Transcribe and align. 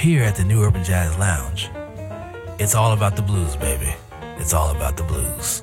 Here 0.00 0.22
at 0.22 0.34
the 0.34 0.44
New 0.44 0.62
Urban 0.62 0.82
Jazz 0.82 1.18
Lounge, 1.18 1.68
it's 2.58 2.74
all 2.74 2.94
about 2.94 3.16
the 3.16 3.22
blues, 3.22 3.54
baby. 3.54 3.94
It's 4.38 4.54
all 4.54 4.74
about 4.74 4.96
the 4.96 5.02
blues. 5.02 5.62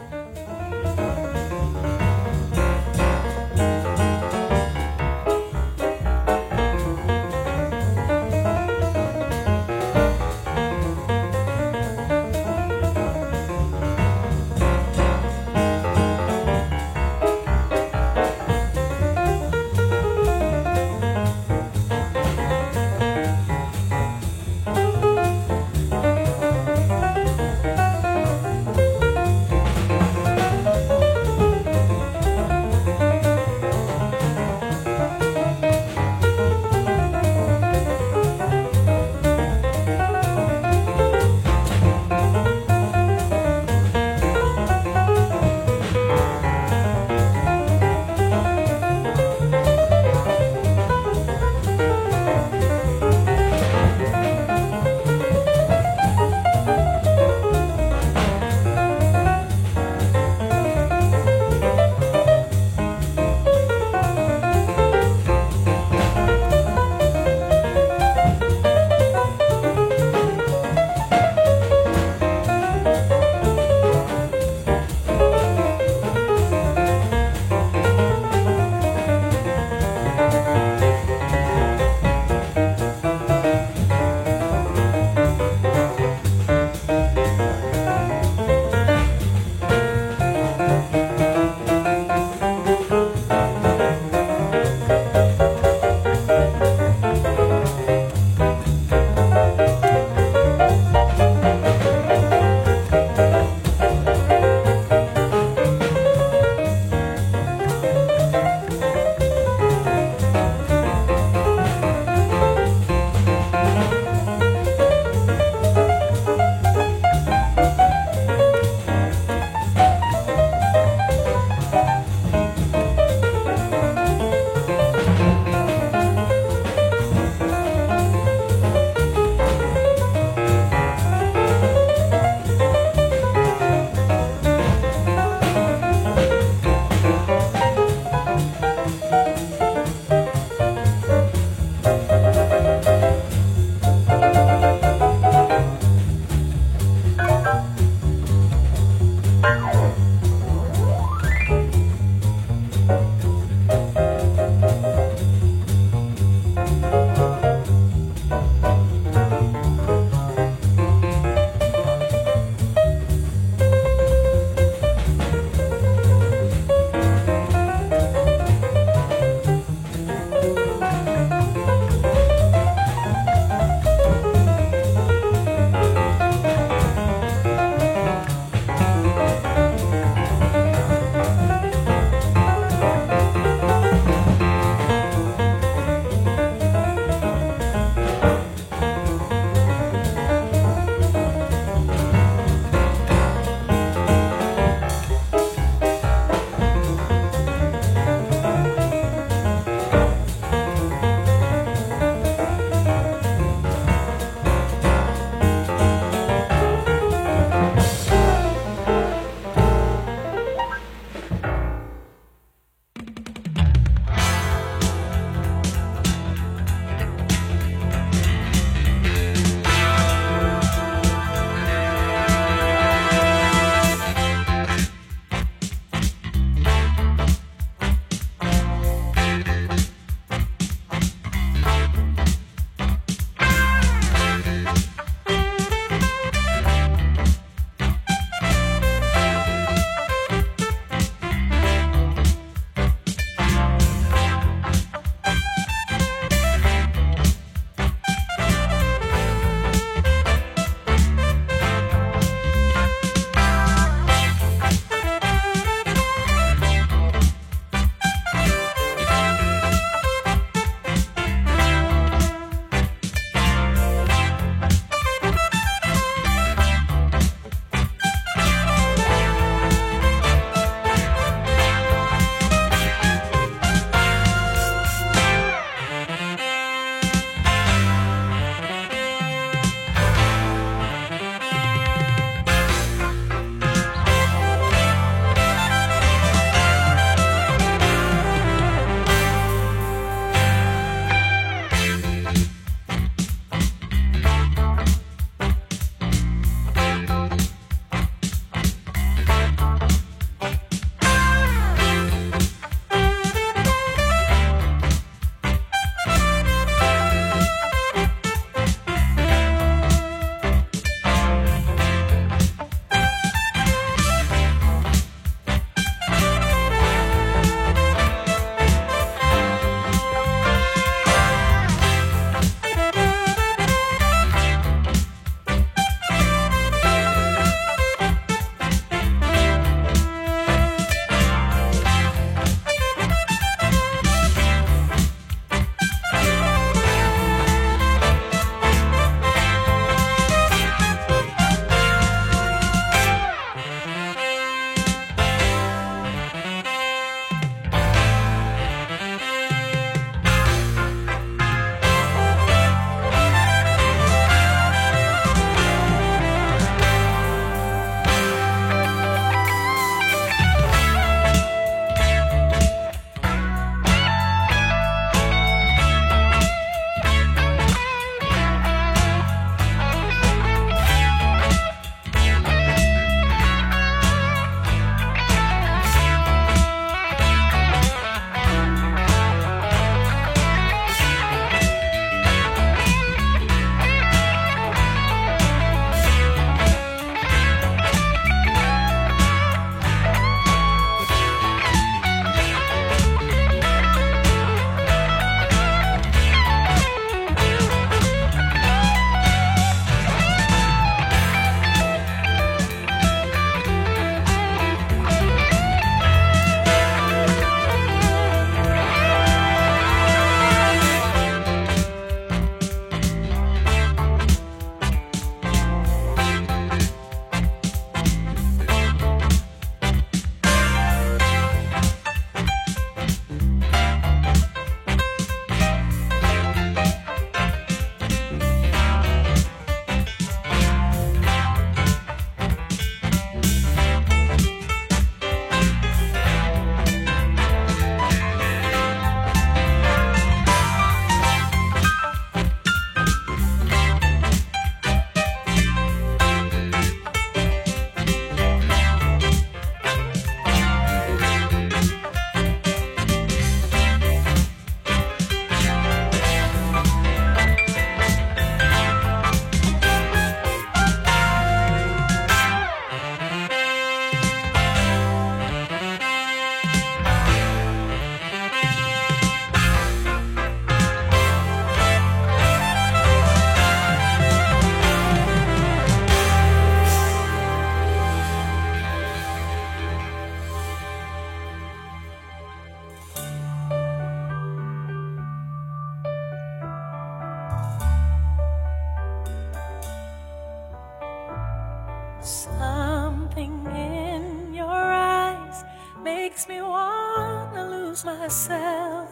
myself 498.28 499.10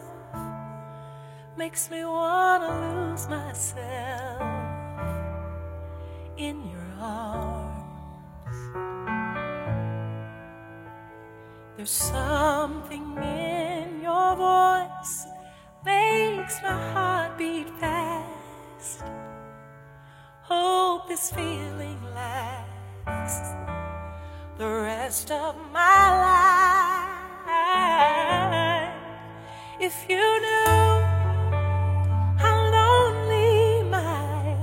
makes 1.56 1.90
me 1.90 2.04
want 2.04 2.62
to 2.62 2.68
lose 2.68 3.26
myself 3.28 4.42
in 6.36 6.68
your 6.68 6.88
arms. 7.00 8.58
There's 11.78 11.88
something 11.88 13.16
in 13.16 14.02
your 14.02 14.36
voice 14.36 15.26
makes 15.82 16.60
my 16.60 16.92
heart 16.92 17.38
beat 17.38 17.70
fast. 17.80 19.00
Hope 20.42 21.08
this 21.08 21.32
feeling 21.32 22.02
lasts 22.14 23.48
the 24.58 24.68
rest 24.68 25.30
of 25.30 25.56
my 25.72 26.20
life. 26.20 26.35
If 29.88 30.06
you 30.08 30.16
knew 30.16 30.80
how 32.42 32.56
lonely 32.76 33.88
my 33.88 34.56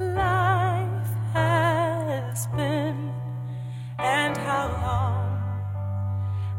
life 0.00 1.10
has 1.32 2.48
been 2.48 3.12
and 4.00 4.36
how 4.36 4.66
long 4.82 5.26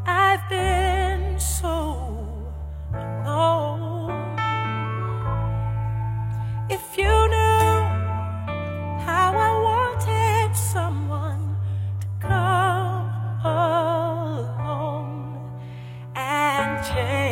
I've 0.06 0.48
been 0.48 1.38
so 1.38 1.76
alone. 2.94 4.38
If 6.70 6.96
you 6.96 7.12
knew 7.34 7.74
how 9.04 9.28
I 9.48 9.52
wanted 9.68 10.56
someone 10.56 11.54
to 12.00 12.06
come 12.26 13.10
along 13.44 15.08
and 16.14 16.82
change. 16.86 17.25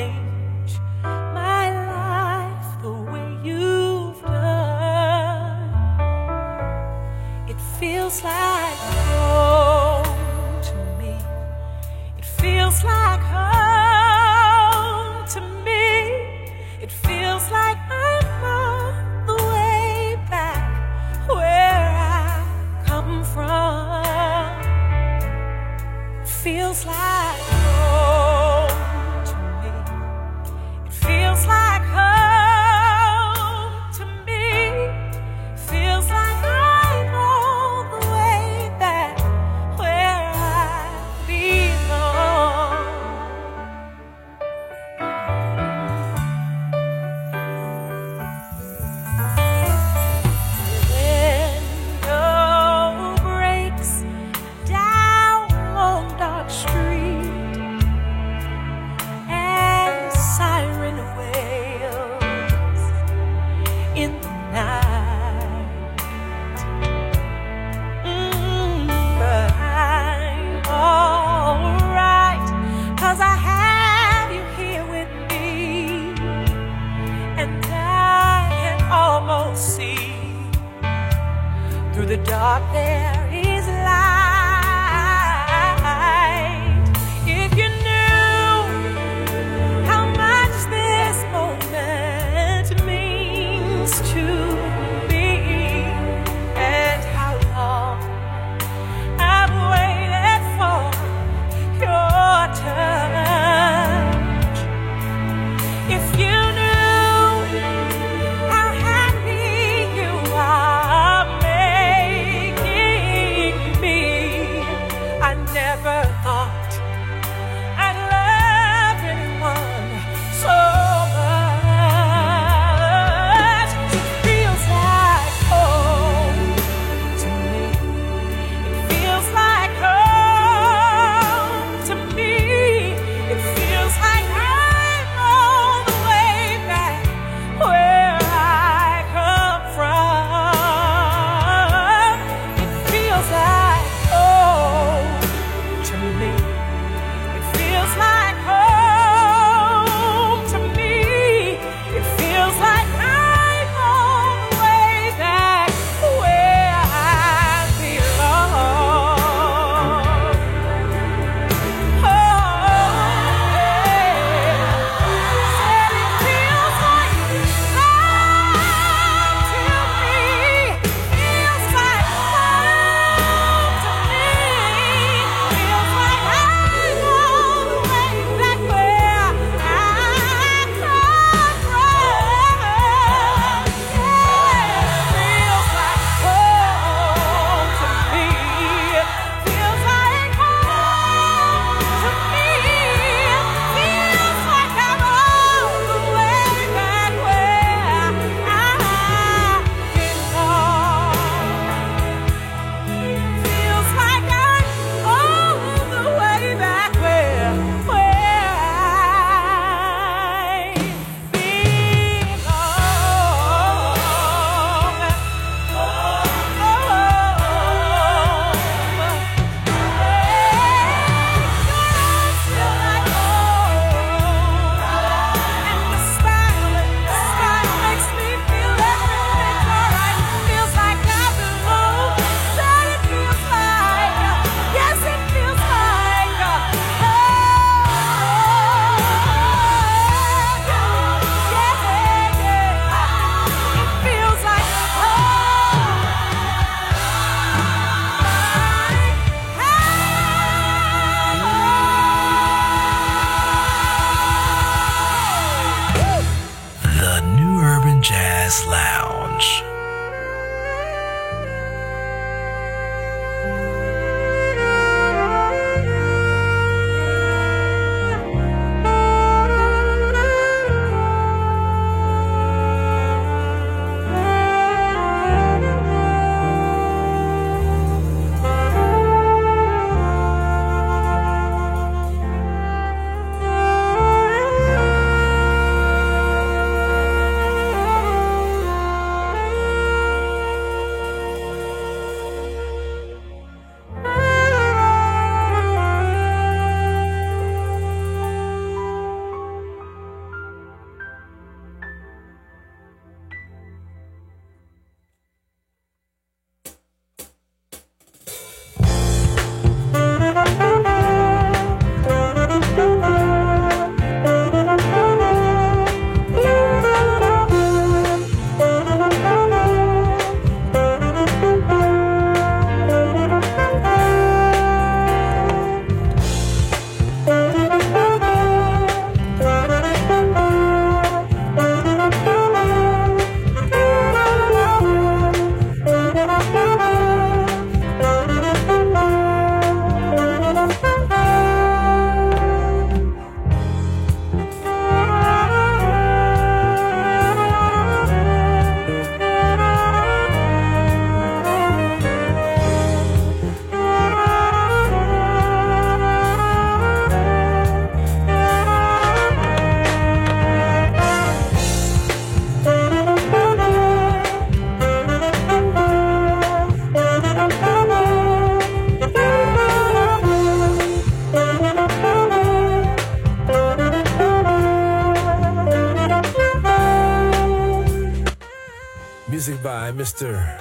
By 379.64 379.90
Mr. 379.92 380.60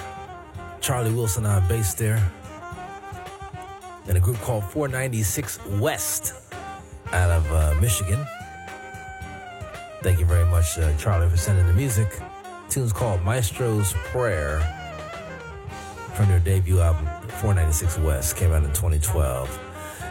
Charlie 0.80 1.12
Wilson 1.12 1.44
on 1.44 1.68
bass 1.68 1.92
there. 1.92 2.26
And 4.08 4.16
a 4.16 4.20
group 4.20 4.38
called 4.38 4.64
496 4.64 5.58
West 5.78 6.32
out 7.12 7.30
of 7.30 7.52
uh, 7.52 7.78
Michigan. 7.82 8.26
Thank 10.02 10.20
you 10.20 10.24
very 10.24 10.46
much, 10.46 10.78
uh, 10.78 10.96
Charlie, 10.96 11.28
for 11.28 11.36
sending 11.36 11.66
the 11.66 11.74
music. 11.74 12.18
tune's 12.70 12.94
called 12.94 13.22
Maestro's 13.22 13.92
Prayer 14.04 14.60
from 16.14 16.28
their 16.28 16.40
debut 16.40 16.80
album, 16.80 17.04
496 17.28 17.98
West, 17.98 18.38
came 18.38 18.52
out 18.52 18.62
in 18.62 18.70
2012. 18.70 19.60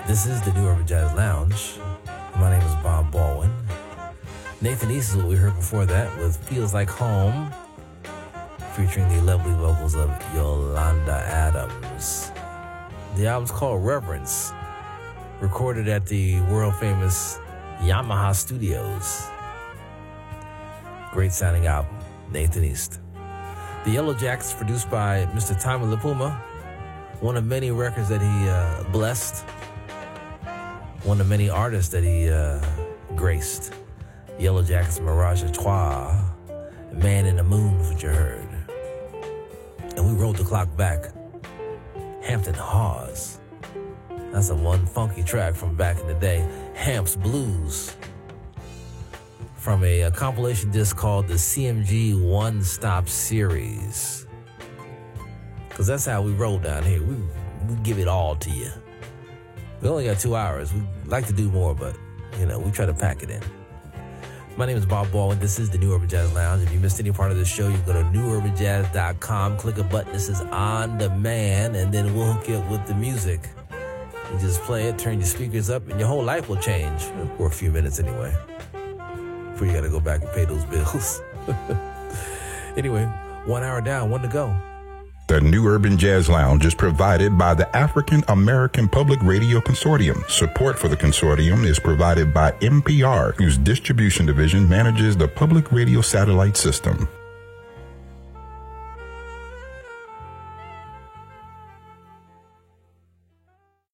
This 0.05 0.27
is 0.27 0.39
the 0.43 0.53
New 0.53 0.67
Urban 0.67 0.85
Jazz 0.85 1.11
Lounge. 1.15 1.79
My 2.35 2.55
name 2.55 2.67
is 2.67 2.75
Bob 2.75 3.11
Baldwin. 3.11 3.51
Nathan 4.61 4.91
East 4.91 5.11
is 5.11 5.17
what 5.17 5.25
we 5.25 5.35
heard 5.35 5.55
before 5.55 5.87
that 5.87 6.15
with 6.19 6.37
Feels 6.47 6.75
Like 6.75 6.89
Home, 6.91 7.51
featuring 8.75 9.07
the 9.09 9.21
lovely 9.21 9.53
vocals 9.53 9.95
of 9.95 10.09
Yolanda 10.33 11.13
Adams. 11.13 12.31
The 13.15 13.27
album's 13.27 13.51
called 13.51 13.85
Reverence, 13.85 14.51
recorded 15.39 15.87
at 15.87 16.07
the 16.07 16.41
world 16.41 16.75
famous 16.77 17.37
Yamaha 17.81 18.33
Studios. 18.33 19.27
Great 21.11 21.31
sounding 21.31 21.67
album, 21.67 21.95
Nathan 22.31 22.63
East. 22.63 22.99
The 23.85 23.91
Yellow 23.91 24.15
Jackets, 24.15 24.53
produced 24.53 24.89
by 24.89 25.27
Mr. 25.33 25.61
Tommy 25.61 25.95
LiPuma, 25.95 26.35
one 27.19 27.37
of 27.37 27.45
many 27.45 27.69
records 27.69 28.09
that 28.09 28.21
he 28.21 28.49
uh, 28.49 28.83
blessed, 28.91 29.43
one 31.03 31.21
of 31.21 31.29
many 31.29 31.47
artists 31.47 31.91
that 31.91 32.03
he 32.03 32.29
uh, 32.29 32.59
graced. 33.15 33.73
Yellow 34.39 34.63
Jackets, 34.63 34.99
Mirage 34.99 35.43
Trois, 35.51 36.19
Man 36.91 37.27
in 37.27 37.35
the 37.35 37.43
Moon 37.43 37.77
what 37.87 38.01
you 38.01 38.09
heard. 38.09 38.52
Rolled 40.23 40.37
the 40.37 40.45
clock 40.45 40.73
back. 40.77 41.11
Hampton 42.21 42.53
Hawes. 42.53 43.39
That's 44.31 44.51
a 44.51 44.55
one 44.55 44.85
funky 44.85 45.21
track 45.21 45.53
from 45.53 45.75
back 45.75 45.99
in 45.99 46.07
the 46.07 46.13
day. 46.13 46.47
Hamp's 46.75 47.17
Blues 47.17 47.93
from 49.57 49.83
a, 49.83 50.03
a 50.03 50.11
compilation 50.11 50.71
disc 50.71 50.95
called 50.95 51.27
the 51.27 51.33
CMG 51.33 52.17
One 52.25 52.63
Stop 52.63 53.09
Series. 53.09 54.25
Because 55.67 55.87
that's 55.87 56.05
how 56.05 56.21
we 56.21 56.31
roll 56.31 56.57
down 56.57 56.83
here. 56.83 57.03
We, 57.03 57.15
we 57.67 57.75
give 57.83 57.99
it 57.99 58.07
all 58.07 58.37
to 58.37 58.49
you. 58.49 58.71
We 59.81 59.89
only 59.89 60.05
got 60.05 60.19
two 60.19 60.37
hours. 60.37 60.73
We 60.73 60.83
like 61.03 61.27
to 61.27 61.33
do 61.33 61.49
more, 61.49 61.75
but, 61.75 61.97
you 62.39 62.45
know, 62.45 62.59
we 62.59 62.71
try 62.71 62.85
to 62.85 62.93
pack 62.93 63.23
it 63.23 63.29
in. 63.29 63.41
My 64.55 64.67
name 64.67 64.77
is 64.77 64.85
Bob 64.85 65.11
Baldwin. 65.11 65.39
This 65.39 65.57
is 65.57 65.71
the 65.71 65.79
New 65.79 65.95
Urban 65.95 66.07
Jazz 66.07 66.31
Lounge. 66.33 66.61
If 66.61 66.71
you 66.71 66.79
missed 66.79 66.99
any 66.99 67.11
part 67.11 67.31
of 67.31 67.37
the 67.37 67.45
show, 67.45 67.69
you 67.69 67.75
can 67.77 67.85
go 67.85 67.93
to 67.93 68.03
newurbanjazz.com, 68.09 69.57
click 69.57 69.79
a 69.79 69.83
button 69.83 70.13
that 70.13 70.19
says 70.19 70.41
on 70.41 70.99
demand, 70.99 71.75
and 71.75 71.91
then 71.91 72.15
we'll 72.15 72.31
hook 72.31 72.47
you 72.47 72.57
up 72.57 72.69
with 72.69 72.85
the 72.85 72.93
music. 72.93 73.49
You 74.31 74.39
just 74.39 74.61
play 74.61 74.83
it, 74.83 74.99
turn 74.99 75.15
your 75.15 75.25
speakers 75.25 75.71
up, 75.71 75.89
and 75.89 75.99
your 75.99 76.07
whole 76.07 76.23
life 76.23 76.49
will 76.49 76.57
change 76.57 77.01
for 77.37 77.47
a 77.47 77.51
few 77.51 77.71
minutes 77.71 77.99
anyway 77.99 78.35
before 79.53 79.67
you 79.67 79.73
got 79.73 79.81
to 79.81 79.89
go 79.89 79.99
back 79.99 80.21
and 80.21 80.31
pay 80.33 80.45
those 80.45 80.65
bills. 80.65 81.21
anyway, 82.77 83.05
one 83.45 83.63
hour 83.63 83.81
down, 83.81 84.11
one 84.11 84.21
to 84.21 84.27
go. 84.27 84.55
The 85.27 85.39
New 85.39 85.65
Urban 85.65 85.97
Jazz 85.97 86.27
Lounge 86.27 86.65
is 86.65 86.75
provided 86.75 87.37
by 87.37 87.53
the 87.53 87.73
African 87.73 88.25
American 88.27 88.89
Public 88.89 89.23
Radio 89.23 89.61
Consortium. 89.61 90.29
Support 90.29 90.77
for 90.77 90.89
the 90.89 90.97
consortium 90.97 91.65
is 91.65 91.79
provided 91.79 92.33
by 92.33 92.51
NPR, 92.59 93.33
whose 93.37 93.57
distribution 93.57 94.25
division 94.25 94.67
manages 94.67 95.15
the 95.15 95.29
public 95.29 95.71
radio 95.71 96.01
satellite 96.01 96.57
system. 96.57 97.07